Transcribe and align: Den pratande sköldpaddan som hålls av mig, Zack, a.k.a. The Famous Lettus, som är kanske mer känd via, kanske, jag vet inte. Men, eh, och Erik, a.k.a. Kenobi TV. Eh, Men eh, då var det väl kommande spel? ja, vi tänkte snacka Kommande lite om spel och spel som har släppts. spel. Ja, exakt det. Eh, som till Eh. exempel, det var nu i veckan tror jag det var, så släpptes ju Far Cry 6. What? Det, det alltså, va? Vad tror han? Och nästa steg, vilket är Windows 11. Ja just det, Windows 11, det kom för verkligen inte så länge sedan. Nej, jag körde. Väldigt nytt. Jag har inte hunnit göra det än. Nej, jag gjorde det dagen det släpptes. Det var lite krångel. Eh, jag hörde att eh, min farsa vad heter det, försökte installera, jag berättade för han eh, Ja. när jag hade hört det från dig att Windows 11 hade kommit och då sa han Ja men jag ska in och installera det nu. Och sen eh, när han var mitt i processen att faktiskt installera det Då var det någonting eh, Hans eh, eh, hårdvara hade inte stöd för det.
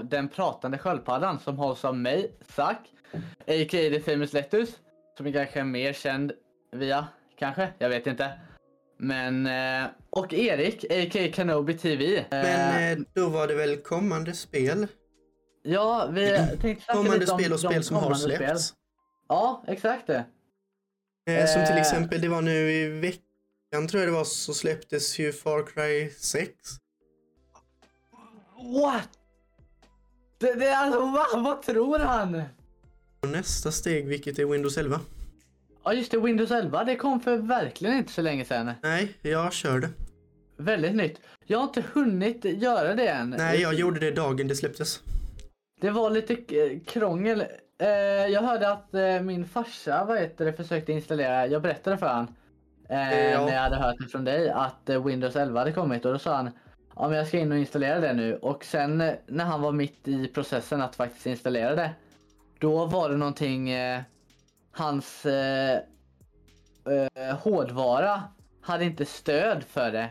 Den 0.00 0.28
pratande 0.28 0.78
sköldpaddan 0.78 1.40
som 1.40 1.56
hålls 1.58 1.84
av 1.84 1.96
mig, 1.96 2.36
Zack, 2.48 2.78
a.k.a. 3.40 3.66
The 3.90 4.00
Famous 4.00 4.32
Lettus, 4.32 4.78
som 5.16 5.26
är 5.26 5.32
kanske 5.32 5.64
mer 5.64 5.92
känd 5.92 6.32
via, 6.72 7.08
kanske, 7.38 7.72
jag 7.78 7.88
vet 7.88 8.06
inte. 8.06 8.40
Men, 8.98 9.46
eh, 9.46 9.90
och 10.10 10.32
Erik, 10.34 10.84
a.k.a. 10.84 11.32
Kenobi 11.32 11.78
TV. 11.78 12.16
Eh, 12.18 12.24
Men 12.30 12.98
eh, 12.98 13.04
då 13.14 13.28
var 13.28 13.48
det 13.48 13.54
väl 13.54 13.76
kommande 13.76 14.32
spel? 14.34 14.86
ja, 15.62 16.08
vi 16.12 16.28
tänkte 16.60 16.84
snacka 16.84 16.92
Kommande 16.98 17.18
lite 17.18 17.32
om 17.32 17.38
spel 17.38 17.52
och 17.52 17.60
spel 17.60 17.84
som 17.84 17.96
har 17.96 18.14
släppts. 18.14 18.66
spel. 18.66 18.76
Ja, 19.28 19.64
exakt 19.66 20.06
det. 20.06 20.24
Eh, 21.30 21.46
som 21.46 21.64
till 21.66 21.74
Eh. 21.74 21.80
exempel, 21.80 22.20
det 22.20 22.28
var 22.28 22.42
nu 22.42 22.72
i 22.72 22.88
veckan 23.00 23.88
tror 23.88 24.00
jag 24.02 24.08
det 24.08 24.16
var, 24.16 24.24
så 24.24 24.54
släpptes 24.54 25.18
ju 25.18 25.32
Far 25.32 25.66
Cry 25.66 26.10
6. 26.10 26.50
What? 28.82 29.08
Det, 30.42 30.54
det 30.54 30.76
alltså, 30.76 31.00
va? 31.06 31.26
Vad 31.36 31.62
tror 31.62 31.98
han? 31.98 32.42
Och 33.20 33.28
nästa 33.28 33.70
steg, 33.72 34.06
vilket 34.06 34.38
är 34.38 34.44
Windows 34.44 34.76
11. 34.78 35.00
Ja 35.84 35.92
just 35.92 36.10
det, 36.10 36.18
Windows 36.18 36.50
11, 36.50 36.84
det 36.84 36.96
kom 36.96 37.20
för 37.20 37.36
verkligen 37.36 37.96
inte 37.96 38.12
så 38.12 38.22
länge 38.22 38.44
sedan. 38.44 38.70
Nej, 38.82 39.14
jag 39.22 39.52
körde. 39.52 39.88
Väldigt 40.56 40.94
nytt. 40.94 41.20
Jag 41.46 41.58
har 41.58 41.64
inte 41.64 41.84
hunnit 41.92 42.44
göra 42.44 42.94
det 42.94 43.08
än. 43.08 43.30
Nej, 43.30 43.60
jag 43.60 43.74
gjorde 43.74 44.00
det 44.00 44.10
dagen 44.10 44.48
det 44.48 44.56
släpptes. 44.56 45.00
Det 45.80 45.90
var 45.90 46.10
lite 46.10 46.36
krångel. 46.86 47.44
Eh, 47.78 47.88
jag 48.32 48.42
hörde 48.42 48.72
att 48.72 48.94
eh, 48.94 49.20
min 49.20 49.48
farsa 49.48 50.04
vad 50.04 50.18
heter 50.18 50.44
det, 50.44 50.52
försökte 50.52 50.92
installera, 50.92 51.46
jag 51.46 51.62
berättade 51.62 51.98
för 51.98 52.06
han 52.06 52.34
eh, 52.88 53.30
Ja. 53.30 53.46
när 53.46 53.54
jag 53.54 53.60
hade 53.62 53.76
hört 53.76 53.96
det 53.98 54.08
från 54.08 54.24
dig 54.24 54.50
att 54.50 54.90
Windows 55.04 55.36
11 55.36 55.58
hade 55.60 55.72
kommit 55.72 56.04
och 56.04 56.12
då 56.12 56.18
sa 56.18 56.36
han 56.36 56.50
Ja 57.02 57.08
men 57.08 57.18
jag 57.18 57.26
ska 57.26 57.38
in 57.38 57.52
och 57.52 57.58
installera 57.58 58.00
det 58.00 58.12
nu. 58.12 58.36
Och 58.36 58.64
sen 58.64 59.00
eh, 59.00 59.14
när 59.26 59.44
han 59.44 59.62
var 59.62 59.72
mitt 59.72 60.08
i 60.08 60.28
processen 60.28 60.82
att 60.82 60.96
faktiskt 60.96 61.26
installera 61.26 61.74
det 61.74 61.90
Då 62.58 62.86
var 62.86 63.08
det 63.08 63.16
någonting 63.16 63.70
eh, 63.70 64.02
Hans 64.72 65.26
eh, 65.26 65.78
eh, 67.14 67.36
hårdvara 67.36 68.22
hade 68.60 68.84
inte 68.84 69.04
stöd 69.04 69.64
för 69.64 69.92
det. 69.92 70.10